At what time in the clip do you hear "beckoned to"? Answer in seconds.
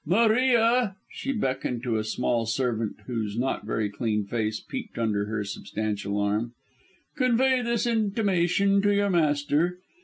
1.31-1.95